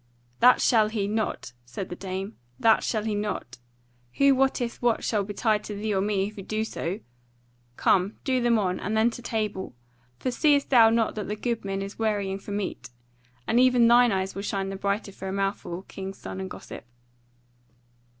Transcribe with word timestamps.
"That 0.39 0.61
shall 0.61 0.89
he 0.89 1.05
not," 1.07 1.53
said 1.63 1.89
the 1.89 1.95
dame, 1.95 2.35
"that 2.59 2.83
shall 2.83 3.03
he 3.03 3.13
not. 3.13 3.59
Who 4.13 4.33
wotteth 4.33 4.81
what 4.81 5.03
shall 5.03 5.23
betide 5.23 5.63
to 5.65 5.75
thee 5.75 5.93
or 5.93 6.01
me 6.01 6.25
if 6.25 6.37
he 6.37 6.41
do 6.41 6.65
so? 6.65 7.01
Come, 7.77 8.17
do 8.23 8.41
them 8.41 8.57
on, 8.57 8.79
and 8.79 8.97
then 8.97 9.11
to 9.11 9.21
table! 9.21 9.75
For 10.17 10.31
seest 10.31 10.71
thou 10.71 10.89
not 10.89 11.13
that 11.13 11.27
the 11.27 11.35
goodman 11.35 11.83
is 11.83 11.99
wearying 11.99 12.39
for 12.39 12.49
meat? 12.51 12.89
and 13.45 13.59
even 13.59 13.87
thine 13.87 14.11
eyes 14.11 14.33
will 14.33 14.41
shine 14.41 14.69
the 14.69 14.75
brighter 14.75 15.11
for 15.11 15.27
a 15.27 15.31
mouthful, 15.31 15.83
king's 15.83 16.17
son 16.17 16.41
and 16.41 16.49
gossip." 16.49 16.83